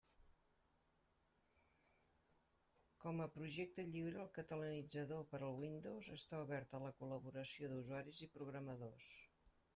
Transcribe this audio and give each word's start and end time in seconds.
Com 3.03 3.21
a 3.25 3.29
projecte 3.37 3.87
lliure, 3.91 4.25
el 4.25 4.33
Catalanitzador 4.39 5.29
per 5.35 5.43
al 5.51 5.63
Windows 5.67 6.11
està 6.17 6.43
obert 6.49 6.75
a 6.79 6.83
la 6.87 6.93
col·laboració 7.05 7.73
d'usuaris 7.75 8.27
i 8.29 8.33
programadors. 8.41 9.15